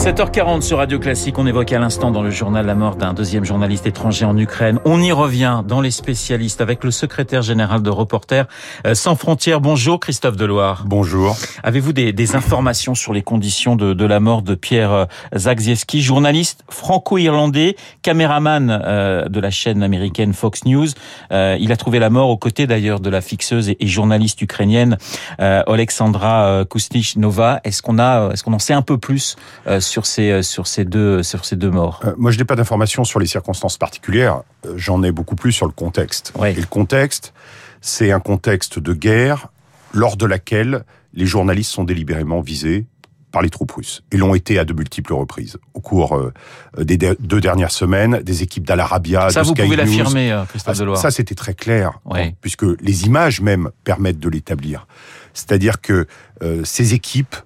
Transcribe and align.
7h40 0.00 0.62
sur 0.62 0.78
Radio 0.78 0.98
Classique, 0.98 1.36
on 1.36 1.46
évoque 1.46 1.74
à 1.74 1.78
l'instant 1.78 2.10
dans 2.10 2.22
le 2.22 2.30
journal 2.30 2.64
la 2.64 2.74
mort 2.74 2.96
d'un 2.96 3.12
deuxième 3.12 3.44
journaliste 3.44 3.86
étranger 3.86 4.24
en 4.24 4.34
Ukraine. 4.38 4.80
On 4.86 4.98
y 5.02 5.12
revient 5.12 5.62
dans 5.68 5.82
les 5.82 5.90
spécialistes 5.90 6.62
avec 6.62 6.84
le 6.84 6.90
secrétaire 6.90 7.42
général 7.42 7.82
de 7.82 7.90
Reporters 7.90 8.46
euh, 8.86 8.94
sans 8.94 9.14
frontières. 9.14 9.60
Bonjour 9.60 10.00
Christophe 10.00 10.38
Deloire. 10.38 10.84
Bonjour. 10.86 11.36
Avez-vous 11.62 11.92
des, 11.92 12.14
des, 12.14 12.34
informations 12.34 12.94
sur 12.94 13.12
les 13.12 13.20
conditions 13.20 13.76
de, 13.76 13.92
de 13.92 14.04
la 14.06 14.20
mort 14.20 14.40
de 14.40 14.54
Pierre 14.54 14.90
euh, 14.90 15.04
Zagzieski, 15.36 16.00
journaliste 16.00 16.64
franco-irlandais, 16.70 17.76
caméraman 18.00 18.70
euh, 18.70 19.28
de 19.28 19.38
la 19.38 19.50
chaîne 19.50 19.82
américaine 19.82 20.32
Fox 20.32 20.64
News? 20.64 20.88
Il 21.30 21.72
a 21.72 21.76
trouvé 21.76 21.98
la 21.98 22.08
mort 22.08 22.30
aux 22.30 22.38
côtés 22.38 22.66
d'ailleurs 22.66 23.00
de 23.00 23.10
la 23.10 23.20
fixeuse 23.20 23.68
et, 23.68 23.76
journaliste 23.86 24.40
ukrainienne 24.40 24.96
Alexandra 25.38 26.64
Kusnichnova. 26.68 27.60
Est-ce 27.64 27.82
qu'on 27.82 27.98
a, 27.98 28.30
est-ce 28.32 28.42
qu'on 28.42 28.52
en 28.52 28.58
sait 28.58 28.72
un 28.72 28.82
peu 28.82 28.96
plus 28.96 29.36
sur 29.78 29.89
ces 30.06 30.42
sur 30.42 30.66
ces 30.66 30.84
deux 30.84 31.22
sur 31.22 31.44
ces 31.44 31.56
deux 31.56 31.70
morts 31.70 32.00
euh, 32.04 32.14
Moi, 32.16 32.30
je 32.30 32.38
n'ai 32.38 32.44
pas 32.44 32.56
d'informations 32.56 33.04
sur 33.04 33.18
les 33.20 33.26
circonstances 33.26 33.76
particulières. 33.78 34.42
Euh, 34.66 34.74
J'en 34.76 35.02
ai 35.02 35.12
beaucoup 35.12 35.36
plus 35.36 35.52
sur 35.52 35.66
le 35.66 35.72
contexte. 35.72 36.32
Et 36.46 36.54
le 36.54 36.66
contexte, 36.66 37.32
c'est 37.80 38.12
un 38.12 38.20
contexte 38.20 38.78
de 38.78 38.92
guerre 38.92 39.48
lors 39.92 40.16
de 40.16 40.26
laquelle 40.26 40.84
les 41.14 41.26
journalistes 41.26 41.72
sont 41.72 41.84
délibérément 41.84 42.40
visés 42.40 42.86
par 43.32 43.42
les 43.42 43.50
troupes 43.50 43.70
russes 43.72 44.02
et 44.10 44.16
l'ont 44.16 44.34
été 44.34 44.58
à 44.58 44.64
de 44.64 44.72
multiples 44.72 45.12
reprises 45.12 45.56
au 45.74 45.80
cours 45.80 46.16
euh, 46.16 46.32
des 46.78 46.96
deux 46.96 47.40
dernières 47.40 47.70
semaines. 47.70 48.20
Des 48.24 48.42
équipes 48.42 48.66
d'Al-Arabia, 48.66 49.30
ça 49.30 49.42
de 49.42 49.46
vous 49.46 49.52
Sky 49.54 49.62
pouvez 49.62 49.76
l'affirmer, 49.76 50.32
euh, 50.32 50.44
Christophe 50.46 50.74
Ah, 50.76 50.78
Deloire. 50.80 50.98
Ça, 51.00 51.10
c'était 51.12 51.36
très 51.36 51.54
clair, 51.54 52.00
Oui. 52.06 52.20
hein, 52.20 52.30
puisque 52.40 52.64
les 52.80 53.04
images 53.06 53.40
même 53.40 53.70
permettent 53.84 54.18
de 54.18 54.28
l'établir. 54.28 54.88
C'est-à-dire 55.32 55.80
que 55.80 56.06
euh, 56.42 56.62
ces 56.64 56.94
équipes 56.94 57.36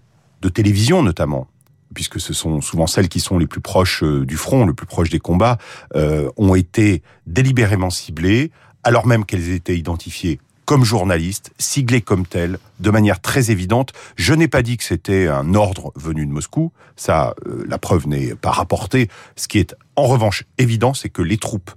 de 0.41 0.49
télévision, 0.49 1.03
notamment, 1.03 1.49
puisque 1.95 2.21
ce 2.21 2.35
sont 2.35 2.61
souvent 2.61 2.87
celles 2.87 3.09
qui 3.09 3.21
sont 3.21 3.39
les 3.39 3.47
plus 3.47 3.61
proches 3.61 4.03
euh, 4.03 4.27
du 4.27 4.37
front, 4.37 4.67
le 4.67 4.75
plus 4.75 4.87
proches 4.87 5.11
des 5.11 5.21
combats, 5.21 5.59
euh, 5.95 6.29
ont 6.37 6.55
été 6.55 7.03
délibérément 7.27 7.91
ciblées, 7.91 8.51
alors 8.83 9.07
même 9.07 9.25
qu'elles 9.25 9.51
étaient 9.51 9.77
identifiées 9.77 10.41
comme 10.65 10.85
journalistes, 10.85 11.53
siglées 11.59 12.01
comme 12.01 12.27
telles, 12.27 12.59
de 12.81 12.91
manière 12.91 13.21
très 13.21 13.51
évidente. 13.51 13.93
Je 14.17 14.33
n'ai 14.35 14.49
pas 14.49 14.63
dit 14.63 14.77
que 14.77 14.85
c'était 14.85 15.29
un 15.29 15.55
ordre 15.55 15.93
venu 15.95 16.27
de 16.27 16.31
Moscou, 16.31 16.73
ça, 16.97 17.35
euh, 17.47 17.65
la 17.69 17.79
preuve 17.79 18.09
n'est 18.09 18.35
pas 18.35 18.51
rapportée. 18.51 19.09
Ce 19.37 19.49
qui 19.49 19.59
est 19.59 19.75
en 19.97 20.05
revanche 20.05 20.45
évident, 20.59 20.95
c'est 20.95 21.11
que 21.11 21.23
les 21.23 21.39
troupes 21.39 21.71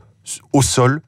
au 0.53 0.61
sol 0.61 1.01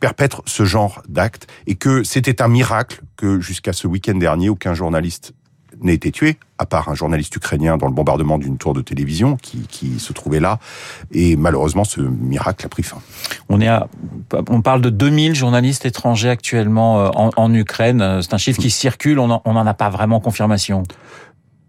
perpètrent 0.00 0.42
ce 0.46 0.64
genre 0.64 1.02
d'actes 1.08 1.46
et 1.66 1.76
que 1.76 2.04
c'était 2.04 2.42
un 2.42 2.48
miracle 2.48 3.02
que 3.16 3.40
jusqu'à 3.40 3.72
ce 3.72 3.86
week-end 3.86 4.16
dernier, 4.16 4.48
aucun 4.48 4.74
journaliste 4.74 5.32
n'ait 5.80 5.94
été 5.94 6.12
tué, 6.12 6.38
à 6.64 6.66
part 6.66 6.88
un 6.88 6.94
journaliste 6.94 7.36
ukrainien 7.36 7.76
dans 7.76 7.86
le 7.86 7.92
bombardement 7.92 8.38
d'une 8.38 8.56
tour 8.56 8.72
de 8.72 8.80
télévision 8.80 9.36
qui, 9.36 9.66
qui 9.68 10.00
se 10.00 10.14
trouvait 10.14 10.40
là. 10.40 10.58
Et 11.12 11.36
malheureusement, 11.36 11.84
ce 11.84 12.00
miracle 12.00 12.64
a 12.64 12.68
pris 12.70 12.82
fin. 12.82 12.96
On 13.50 13.60
est 13.60 13.68
à, 13.68 13.86
on 14.48 14.62
parle 14.62 14.80
de 14.80 14.88
2000 14.88 15.34
journalistes 15.34 15.84
étrangers 15.84 16.30
actuellement 16.30 17.00
euh, 17.00 17.08
en, 17.14 17.30
en 17.36 17.52
Ukraine. 17.52 18.22
C'est 18.22 18.32
un 18.32 18.38
chiffre 18.38 18.60
qui 18.60 18.70
circule. 18.70 19.18
On 19.18 19.28
n'en 19.28 19.66
a 19.66 19.74
pas 19.74 19.90
vraiment 19.90 20.20
confirmation. 20.20 20.84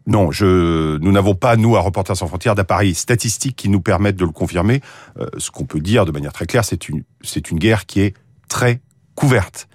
Non, 0.08 0.32
je, 0.32 0.98
nous 1.00 1.12
n'avons 1.12 1.36
pas, 1.36 1.56
nous, 1.56 1.76
à 1.76 1.82
Reporters 1.82 2.16
sans 2.16 2.28
frontières, 2.28 2.56
d'appareils 2.56 2.94
statistiques 2.94 3.56
qui 3.56 3.70
nous 3.70 3.82
permettent 3.82 4.18
de 4.18 4.26
le 4.26 4.32
confirmer. 4.32 4.82
Euh, 5.20 5.26
ce 5.38 5.52
qu'on 5.52 5.66
peut 5.66 5.80
dire 5.80 6.06
de 6.06 6.12
manière 6.12 6.32
très 6.32 6.46
claire, 6.46 6.64
c'est 6.64 6.88
une, 6.88 7.04
c'est 7.22 7.52
une 7.52 7.58
guerre 7.58 7.86
qui 7.86 8.02
est 8.02 8.14
très 8.48 8.82
couverte 9.16 9.68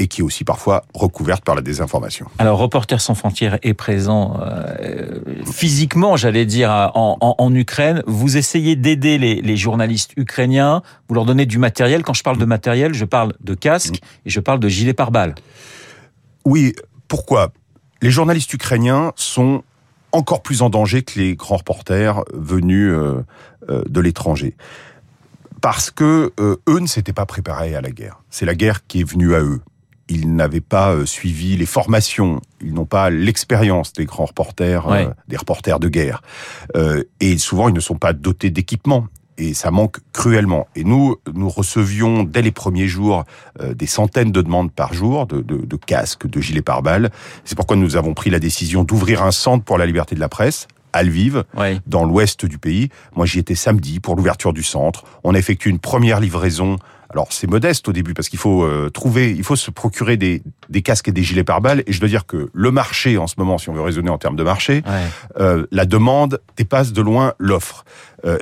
et 0.00 0.08
qui 0.08 0.22
est 0.22 0.24
aussi 0.24 0.44
parfois 0.44 0.82
recouverte 0.94 1.44
par 1.44 1.54
la 1.54 1.60
désinformation. 1.60 2.26
Alors, 2.38 2.58
Reporters 2.58 3.00
sans 3.00 3.14
frontières 3.14 3.58
est 3.62 3.74
présent 3.74 4.40
euh, 4.40 5.20
physiquement, 5.44 6.16
j'allais 6.16 6.46
dire, 6.46 6.70
en, 6.70 7.18
en, 7.20 7.34
en, 7.36 7.54
Ukraine. 7.54 8.02
Vous 8.06 8.38
essayez 8.38 8.76
d'aider 8.76 9.18
les, 9.18 9.42
les, 9.42 9.56
journalistes 9.58 10.12
ukrainiens, 10.16 10.82
vous 11.08 11.14
leur 11.14 11.26
donnez 11.26 11.44
du 11.44 11.58
matériel. 11.58 12.02
Quand 12.02 12.14
je 12.14 12.22
parle 12.22 12.38
de 12.38 12.46
matériel, 12.46 12.94
je 12.94 13.04
parle 13.04 13.34
de 13.40 13.54
casques 13.54 14.00
et 14.24 14.30
je 14.30 14.40
parle 14.40 14.58
de 14.58 14.68
gilets 14.68 14.94
pare-balles. 14.94 15.34
Oui, 16.46 16.74
pourquoi? 17.06 17.52
Les 18.00 18.10
journalistes 18.10 18.52
ukrainiens 18.54 19.12
sont 19.16 19.62
encore 20.12 20.42
plus 20.42 20.62
en 20.62 20.70
danger 20.70 21.02
que 21.02 21.18
les 21.18 21.36
grands 21.36 21.58
reporters 21.58 22.22
venus 22.32 22.90
euh, 22.90 23.22
euh, 23.68 23.82
de 23.86 24.00
l'étranger. 24.00 24.56
Parce 25.60 25.90
que 25.90 26.32
euh, 26.40 26.56
eux 26.68 26.78
ne 26.78 26.86
s'étaient 26.86 27.12
pas 27.12 27.26
préparés 27.26 27.74
à 27.74 27.82
la 27.82 27.90
guerre. 27.90 28.22
C'est 28.30 28.46
la 28.46 28.54
guerre 28.54 28.86
qui 28.86 29.00
est 29.00 29.04
venue 29.04 29.34
à 29.34 29.40
eux 29.40 29.60
ils 30.10 30.34
n'avaient 30.34 30.60
pas 30.60 30.92
euh, 30.92 31.06
suivi 31.06 31.56
les 31.56 31.66
formations, 31.66 32.42
ils 32.60 32.74
n'ont 32.74 32.84
pas 32.84 33.08
l'expérience 33.08 33.92
des 33.92 34.04
grands 34.04 34.26
reporters, 34.26 34.86
ouais. 34.86 35.06
euh, 35.06 35.10
des 35.28 35.36
reporters 35.36 35.78
de 35.80 35.88
guerre. 35.88 36.20
Euh, 36.76 37.04
et 37.20 37.38
souvent, 37.38 37.68
ils 37.68 37.74
ne 37.74 37.80
sont 37.80 37.94
pas 37.94 38.12
dotés 38.12 38.50
d'équipement. 38.50 39.06
Et 39.38 39.54
ça 39.54 39.70
manque 39.70 39.96
cruellement. 40.12 40.66
Et 40.76 40.84
nous, 40.84 41.16
nous 41.32 41.48
recevions 41.48 42.24
dès 42.24 42.42
les 42.42 42.50
premiers 42.50 42.88
jours 42.88 43.24
des 43.58 43.86
centaines 43.86 44.32
de 44.32 44.42
demandes 44.42 44.70
par 44.70 44.92
jour 44.92 45.26
de, 45.26 45.40
de, 45.40 45.64
de 45.64 45.76
casques, 45.76 46.26
de 46.26 46.42
gilets 46.42 46.60
pare-balles. 46.60 47.08
C'est 47.46 47.54
pourquoi 47.54 47.78
nous 47.78 47.96
avons 47.96 48.12
pris 48.12 48.28
la 48.28 48.38
décision 48.38 48.84
d'ouvrir 48.84 49.22
un 49.22 49.30
centre 49.30 49.64
pour 49.64 49.78
la 49.78 49.86
liberté 49.86 50.14
de 50.14 50.20
la 50.20 50.28
presse 50.28 50.68
à 50.92 51.02
Lviv, 51.02 51.44
dans 51.86 52.04
l'ouest 52.04 52.44
du 52.44 52.58
pays. 52.58 52.90
Moi, 53.16 53.24
j'y 53.24 53.38
étais 53.38 53.54
samedi 53.54 53.98
pour 54.00 54.14
l'ouverture 54.14 54.52
du 54.52 54.62
centre. 54.62 55.04
On 55.24 55.34
a 55.34 55.38
effectué 55.38 55.70
une 55.70 55.78
première 55.78 56.20
livraison 56.20 56.76
alors 57.10 57.28
c'est 57.30 57.48
modeste 57.48 57.88
au 57.88 57.92
début 57.92 58.14
parce 58.14 58.28
qu'il 58.28 58.38
faut 58.38 58.62
euh, 58.62 58.88
trouver, 58.88 59.32
il 59.32 59.42
faut 59.42 59.56
se 59.56 59.70
procurer 59.70 60.16
des, 60.16 60.42
des 60.68 60.82
casques 60.82 61.08
et 61.08 61.12
des 61.12 61.22
gilets 61.22 61.44
pare-balles. 61.44 61.82
Et 61.86 61.92
je 61.92 62.00
dois 62.00 62.08
dire 62.08 62.24
que 62.24 62.48
le 62.52 62.70
marché 62.70 63.18
en 63.18 63.26
ce 63.26 63.34
moment, 63.36 63.58
si 63.58 63.68
on 63.68 63.72
veut 63.72 63.80
raisonner 63.80 64.10
en 64.10 64.18
termes 64.18 64.36
de 64.36 64.44
marché, 64.44 64.82
ouais. 64.86 65.40
euh, 65.40 65.66
la 65.72 65.86
demande 65.86 66.40
dépasse 66.56 66.92
de 66.92 67.02
loin 67.02 67.34
l'offre. 67.38 67.84
Euh, 68.24 68.38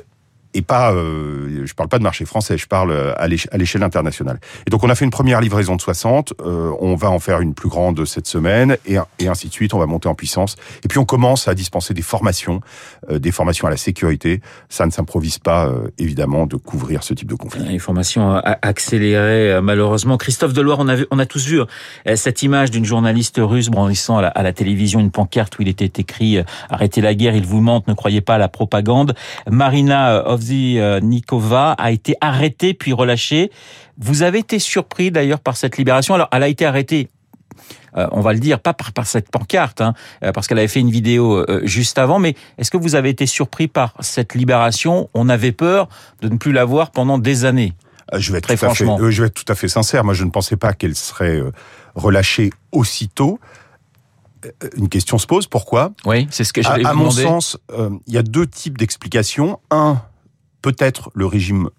et 0.59 0.61
pas, 0.61 0.91
euh, 0.91 1.65
je 1.65 1.73
parle 1.73 1.89
pas 1.89 1.99
de 1.99 2.03
marché 2.03 2.25
français, 2.25 2.57
je 2.57 2.67
parle 2.67 2.93
à 3.17 3.27
l'échelle 3.27 3.83
internationale. 3.83 4.39
Et 4.67 4.69
donc 4.69 4.83
on 4.83 4.89
a 4.89 4.95
fait 4.95 5.05
une 5.05 5.11
première 5.11 5.39
livraison 5.39 5.75
de 5.75 5.81
60, 5.81 6.33
euh, 6.41 6.71
on 6.79 6.95
va 6.95 7.09
en 7.09 7.19
faire 7.19 7.39
une 7.39 7.53
plus 7.53 7.69
grande 7.69 8.03
cette 8.05 8.27
semaine, 8.27 8.77
et, 8.85 8.97
et 9.19 9.27
ainsi 9.27 9.47
de 9.47 9.53
suite, 9.53 9.73
on 9.73 9.79
va 9.79 9.85
monter 9.85 10.09
en 10.09 10.15
puissance. 10.15 10.57
Et 10.83 10.87
puis 10.87 10.99
on 10.99 11.05
commence 11.05 11.47
à 11.47 11.55
dispenser 11.55 11.93
des 11.93 12.01
formations, 12.01 12.59
euh, 13.09 13.19
des 13.19 13.31
formations 13.31 13.67
à 13.67 13.69
la 13.69 13.77
sécurité. 13.77 14.41
Ça 14.67 14.85
ne 14.85 14.91
s'improvise 14.91 15.39
pas, 15.39 15.67
euh, 15.67 15.89
évidemment, 15.97 16.45
de 16.45 16.57
couvrir 16.57 17.03
ce 17.03 17.13
type 17.13 17.29
de 17.29 17.35
conflit. 17.35 17.65
Une 17.71 17.79
formation 17.79 18.41
accélérée, 18.61 19.53
euh, 19.53 19.61
malheureusement. 19.61 20.17
Christophe 20.17 20.53
Deloire, 20.53 20.79
on 20.79 20.87
a, 20.87 20.95
vu, 20.95 21.05
on 21.11 21.19
a 21.19 21.25
tous 21.25 21.47
vu 21.47 21.59
euh, 21.59 21.65
cette 22.15 22.43
image 22.43 22.71
d'une 22.71 22.85
journaliste 22.85 23.39
russe 23.39 23.69
brandissant 23.69 24.17
à 24.17 24.21
la, 24.23 24.27
à 24.29 24.43
la, 24.43 24.53
télévision 24.53 24.99
une 24.99 25.11
pancarte 25.11 25.57
où 25.59 25.61
il 25.61 25.67
était 25.67 26.01
écrit 26.01 26.37
euh, 26.37 26.43
«Arrêtez 26.69 27.01
la 27.01 27.13
guerre, 27.13 27.35
il 27.35 27.45
vous 27.45 27.61
mente, 27.61 27.87
ne 27.87 27.93
croyez 27.93 28.21
pas 28.21 28.35
à 28.35 28.37
la 28.37 28.47
propagande». 28.47 29.15
Marina 29.49 30.23
Nikova 30.53 31.71
a 31.73 31.91
été 31.91 32.15
arrêtée 32.21 32.73
puis 32.73 32.93
relâchée. 32.93 33.51
Vous 33.97 34.23
avez 34.23 34.39
été 34.39 34.59
surpris 34.59 35.11
d'ailleurs 35.11 35.39
par 35.39 35.57
cette 35.57 35.77
libération. 35.77 36.13
Alors, 36.15 36.27
elle 36.31 36.43
a 36.43 36.47
été 36.47 36.65
arrêtée 36.65 37.09
euh, 37.97 38.07
on 38.11 38.21
va 38.21 38.33
le 38.33 38.39
dire, 38.39 38.59
pas 38.59 38.73
par, 38.73 38.93
par 38.93 39.07
cette 39.07 39.29
pancarte, 39.31 39.81
hein, 39.81 39.93
parce 40.33 40.47
qu'elle 40.47 40.59
avait 40.59 40.67
fait 40.67 40.79
une 40.79 40.91
vidéo 40.91 41.37
euh, 41.37 41.61
juste 41.63 41.97
avant, 41.97 42.19
mais 42.19 42.35
est-ce 42.59 42.69
que 42.69 42.77
vous 42.77 42.93
avez 42.93 43.09
été 43.09 43.25
surpris 43.25 43.67
par 43.67 43.95
cette 43.99 44.35
libération? 44.35 45.09
On 45.15 45.27
avait 45.27 45.51
peur 45.51 45.89
de 46.21 46.29
ne 46.29 46.37
plus 46.37 46.51
la 46.51 46.65
voir 46.65 46.91
pendant 46.91 47.17
des 47.17 47.45
années. 47.45 47.73
Euh, 48.13 48.19
Je 48.19 48.31
vais, 48.31 48.37
être 48.37 48.43
Très 48.45 48.57
tout 48.57 48.65
à 48.65 48.69
fait, 48.69 48.85
franchement. 48.85 48.99
euh, 49.01 49.09
je 49.11 49.21
vais 49.23 49.27
être 49.27 49.43
tout 49.43 49.51
à 49.51 49.55
fait 49.55 49.67
sincère. 49.67 50.03
Moi, 50.03 50.13
je 50.13 50.23
ne 50.23 50.29
pensais 50.29 50.55
pas 50.55 50.73
qu'elle 50.73 50.95
serait 50.95 51.37
euh, 51.37 51.51
relâchée 51.95 52.51
aussitôt. 52.71 53.39
Euh, 54.45 54.49
Une 54.77 54.87
question 54.87 55.17
se 55.17 55.25
pose. 55.27 55.47
Pourquoi? 55.47 55.91
Oui, 56.05 56.27
c'est 56.29 56.43
ce 56.43 56.53
que 56.53 56.61
À, 56.61 56.63
j'allais 56.63 56.85
à 56.85 56.93
vous 56.93 56.99
mon 57.05 57.11
sens, 57.11 57.57
euh, 57.71 57.89
il 58.07 58.13
y 58.13 58.17
a 58.17 58.23
deux 58.23 58.45
types 58.47 58.77
d'explications. 58.77 59.59
Un, 59.71 60.01
peut-être 60.61 61.11
le 61.13 61.25
régime 61.25 61.69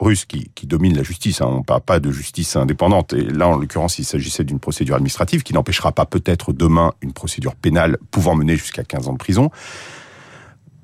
russe 0.00 0.24
qui, 0.24 0.50
qui 0.54 0.66
domine 0.66 0.96
la 0.96 1.02
justice. 1.02 1.40
Hein. 1.40 1.48
On 1.50 1.58
ne 1.58 1.64
parle 1.64 1.80
pas 1.80 2.00
de 2.00 2.10
justice 2.10 2.56
indépendante. 2.56 3.12
Et 3.12 3.22
là, 3.22 3.48
en 3.48 3.56
l'occurrence, 3.56 3.98
il 3.98 4.04
s'agissait 4.04 4.44
d'une 4.44 4.60
procédure 4.60 4.94
administrative 4.94 5.42
qui 5.42 5.52
n'empêchera 5.52 5.92
pas 5.92 6.06
peut-être 6.06 6.52
demain 6.52 6.92
une 7.00 7.12
procédure 7.12 7.54
pénale 7.54 7.98
pouvant 8.10 8.34
mener 8.34 8.56
jusqu'à 8.56 8.84
15 8.84 9.08
ans 9.08 9.12
de 9.12 9.18
prison. 9.18 9.50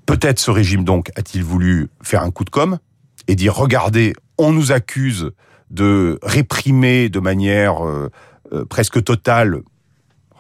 Peut-être 0.07 0.39
ce 0.39 0.51
régime, 0.51 0.85
donc, 0.85 1.11
a-t-il 1.17 1.43
voulu 1.43 1.89
faire 2.03 2.23
un 2.23 2.31
coup 2.31 2.45
de 2.45 2.51
com' 2.51 2.79
et 3.27 3.37
dire, 3.37 3.55
regardez, 3.55 4.13
on 4.37 4.53
nous 4.53 4.73
accuse 4.73 5.31
de 5.71 6.19
réprimer 6.23 7.09
de 7.09 7.21
manière 7.21 7.85
euh, 7.87 8.11
euh, 8.53 8.65
presque 8.65 9.03
totale. 9.03 9.63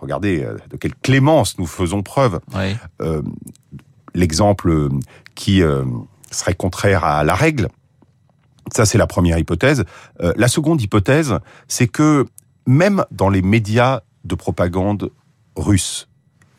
Regardez 0.00 0.44
euh, 0.44 0.58
de 0.70 0.76
quelle 0.76 0.94
clémence 0.96 1.58
nous 1.58 1.66
faisons 1.66 2.02
preuve. 2.02 2.40
Oui. 2.54 2.76
L'exemple 4.16 4.90
qui 5.34 5.60
serait 6.34 6.54
contraire 6.54 7.04
à 7.04 7.24
la 7.24 7.34
règle. 7.34 7.68
Ça, 8.72 8.86
c'est 8.86 8.98
la 8.98 9.06
première 9.06 9.38
hypothèse. 9.38 9.84
Euh, 10.22 10.32
la 10.36 10.48
seconde 10.48 10.80
hypothèse, 10.80 11.38
c'est 11.68 11.88
que 11.88 12.26
même 12.66 13.04
dans 13.10 13.28
les 13.28 13.42
médias 13.42 14.00
de 14.24 14.34
propagande 14.34 15.10
russes, 15.56 16.08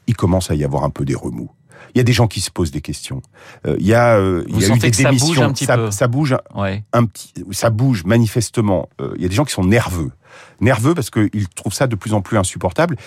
il 0.07 0.15
commence 0.15 0.51
à 0.51 0.55
y 0.55 0.63
avoir 0.63 0.83
un 0.83 0.89
peu 0.91 1.03
des 1.03 1.15
remous. 1.15 1.49
Il 1.93 1.97
y 1.97 2.01
a 2.01 2.03
des 2.03 2.13
gens 2.13 2.27
qui 2.27 2.41
se 2.41 2.51
posent 2.51 2.71
des 2.71 2.81
questions. 2.81 3.21
Euh, 3.65 3.75
il 3.79 3.87
y 3.87 3.93
a, 3.93 4.17
euh, 4.17 4.43
il 4.47 4.59
y 4.59 4.65
a 4.65 4.75
eu 4.75 4.77
des 4.79 4.91
que 4.91 4.97
ça 4.97 5.09
bouge 5.11 5.19
démissions. 5.21 5.43
un 5.43 5.53
petit 5.53 5.65
peu 5.65 5.91
ça 5.91 6.07
bouge 6.07 6.35
Ouais. 6.53 6.83
un 6.93 7.05
petit, 7.05 7.33
ça 7.51 7.69
bouge 7.69 8.03
manifestement. 8.03 8.89
Euh, 8.99 9.13
il 9.15 9.21
y 9.21 9.25
a 9.25 9.29
des 9.29 9.35
gens 9.35 9.45
qui 9.45 9.53
sont 9.53 9.63
nerveux, 9.63 10.11
nerveux 10.59 10.93
parce 10.93 11.09
qu'ils 11.09 11.47
trouvent 11.55 11.73
ça 11.73 11.87
de 11.87 11.95
plus 11.95 12.13
en 12.13 12.21
plus 12.21 12.37
insupportable. 12.37 12.97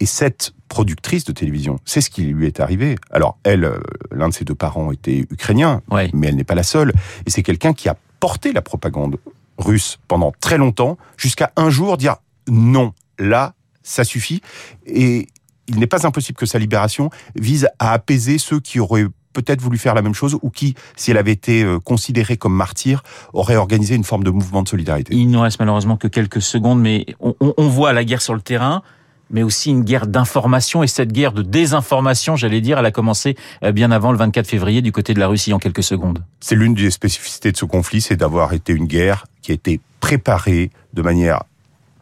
Et 0.00 0.06
cette 0.06 0.52
productrice 0.68 1.24
de 1.24 1.32
télévision, 1.32 1.78
c'est 1.84 2.00
ce 2.00 2.10
qui 2.10 2.22
lui 2.22 2.46
est 2.46 2.60
arrivé. 2.60 2.96
Alors 3.10 3.38
elle, 3.44 3.64
euh, 3.64 3.78
l'un 4.10 4.28
de 4.28 4.34
ses 4.34 4.44
deux 4.44 4.54
parents 4.56 4.90
était 4.92 5.24
ukrainien, 5.30 5.82
Ouais. 5.90 6.10
mais 6.12 6.26
elle 6.28 6.36
n'est 6.36 6.44
pas 6.44 6.56
la 6.56 6.64
seule. 6.64 6.92
Et 7.26 7.30
c'est 7.30 7.42
quelqu'un 7.42 7.72
qui 7.72 7.88
a 7.88 7.96
porté 8.20 8.52
la 8.52 8.60
propagande 8.62 9.18
russe 9.58 9.98
pendant 10.08 10.32
très 10.40 10.58
longtemps, 10.58 10.98
jusqu'à 11.16 11.52
un 11.56 11.70
jour 11.70 11.96
dire 11.96 12.16
non, 12.48 12.92
là, 13.18 13.54
ça 13.82 14.02
suffit. 14.04 14.40
Et 14.86 15.28
il 15.68 15.78
n'est 15.78 15.86
pas 15.86 16.06
impossible 16.06 16.36
que 16.36 16.46
sa 16.46 16.58
libération 16.58 17.10
vise 17.36 17.68
à 17.78 17.92
apaiser 17.92 18.38
ceux 18.38 18.58
qui 18.60 18.80
auraient 18.80 19.06
peut-être 19.32 19.60
voulu 19.60 19.78
faire 19.78 19.94
la 19.94 20.02
même 20.02 20.14
chose 20.14 20.38
ou 20.42 20.50
qui, 20.50 20.74
si 20.96 21.10
elle 21.10 21.16
avait 21.18 21.32
été 21.32 21.62
euh, 21.64 21.78
considérée 21.80 22.36
comme 22.36 22.54
martyr, 22.54 23.02
auraient 23.32 23.56
organisé 23.56 23.94
une 23.94 24.04
forme 24.04 24.22
de 24.24 24.30
mouvement 24.30 24.62
de 24.62 24.68
solidarité. 24.68 25.14
Il 25.14 25.30
nous 25.30 25.40
reste 25.40 25.58
malheureusement 25.58 25.96
que 25.96 26.06
quelques 26.08 26.42
secondes, 26.42 26.80
mais 26.80 27.06
on 27.20 27.68
voit 27.68 27.92
la 27.92 28.04
guerre 28.04 28.22
sur 28.22 28.34
le 28.34 28.40
terrain, 28.40 28.82
mais 29.30 29.42
aussi 29.42 29.70
une 29.70 29.82
guerre 29.82 30.06
d'information. 30.06 30.82
Et 30.82 30.86
cette 30.86 31.12
guerre 31.12 31.32
de 31.32 31.42
désinformation, 31.42 32.36
j'allais 32.36 32.60
dire, 32.60 32.78
elle 32.78 32.86
a 32.86 32.90
commencé 32.90 33.36
euh, 33.62 33.72
bien 33.72 33.90
avant 33.90 34.12
le 34.12 34.18
24 34.18 34.46
février 34.46 34.82
du 34.82 34.92
côté 34.92 35.14
de 35.14 35.20
la 35.20 35.28
Russie 35.28 35.52
en 35.52 35.58
quelques 35.58 35.82
secondes. 35.82 36.22
C'est 36.40 36.54
l'une 36.54 36.74
des 36.74 36.90
spécificités 36.90 37.52
de 37.52 37.56
ce 37.56 37.64
conflit, 37.64 38.00
c'est 38.00 38.16
d'avoir 38.16 38.52
été 38.52 38.72
une 38.72 38.86
guerre 38.86 39.26
qui 39.42 39.52
a 39.52 39.54
été 39.54 39.80
préparée 40.00 40.70
de 40.92 41.02
manière 41.02 41.44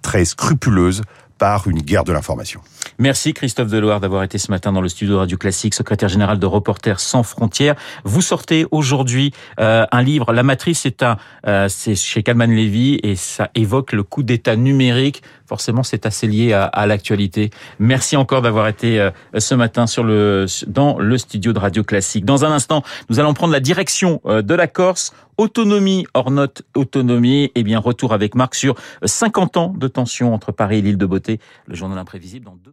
très 0.03 0.25
scrupuleuse 0.25 1.03
par 1.39 1.69
une 1.69 1.81
guerre 1.81 2.05
de 2.05 2.13
l'information. 2.13 2.61
Merci 3.03 3.35
Christophe 3.35 3.69
Deloire 3.69 3.99
d'avoir 3.99 4.23
été 4.23 4.39
ce 4.39 4.49
matin 4.53 4.73
dans 4.73 4.81
le 4.81 4.89
studio 4.89 5.19
Radio 5.19 5.37
Classique, 5.37 5.75
secrétaire 5.75 6.09
général 6.09 6.39
de 6.39 6.47
Reporters 6.47 7.01
sans 7.01 7.25
frontières. 7.25 7.75
Vous 8.05 8.23
sortez 8.23 8.65
aujourd'hui 8.71 9.33
euh, 9.59 9.85
un 9.91 10.03
livre, 10.03 10.33
La 10.33 10.45
Matrice, 10.45 10.83
c'est 10.83 11.03
un, 11.03 11.17
euh, 11.49 11.67
c'est 11.69 11.97
chez 11.97 12.23
Kalman 12.23 12.47
Levy 12.47 13.01
et 13.03 13.17
ça 13.17 13.51
évoque 13.57 13.93
le 13.93 14.05
coup 14.05 14.23
d'État 14.23 14.55
numérique. 14.55 15.25
Forcément, 15.47 15.83
c'est 15.83 16.07
assez 16.07 16.29
lié 16.29 16.53
à, 16.53 16.63
à 16.63 16.87
l'actualité. 16.87 17.51
Merci 17.81 18.17
encore 18.17 18.41
d'avoir 18.41 18.69
été 18.69 19.01
euh, 19.01 19.11
ce 19.37 19.57
matin 19.57 19.89
sur 19.89 20.05
le 20.05 20.47
dans 20.69 20.97
le 20.97 21.19
studio 21.19 21.53
de 21.53 21.59
Radio 21.59 21.83
Classique. 21.83 22.25
Dans 22.25 22.45
un 22.45 22.53
instant, 22.53 22.85
nous 23.11 23.19
allons 23.19 23.35
prendre 23.35 23.53
la 23.53 23.59
direction 23.59 24.21
euh, 24.27 24.43
de 24.43 24.55
la 24.55 24.69
Corse. 24.69 25.13
Autonomie 25.39 26.07
hors 26.15 26.31
note 26.31 26.63
autonomie. 26.77 27.51
Et 27.57 27.65
bien 27.65 27.81
retour 27.81 28.13
avec 28.13 28.37
Marc 28.37 28.55
sur 28.55 28.77
50 29.05 29.57
ans 29.57 29.75
de 29.77 29.89
tension 29.89 30.33
entre 30.33 30.53
Paris 30.53 30.79
et 30.79 30.83
l'île 30.83 30.99
de 30.99 31.07
Beauté. 31.07 31.41
Le 31.67 31.75
journal 31.75 31.99
imprévisible 31.99 32.45
dans 32.45 32.55
deux. 32.55 32.73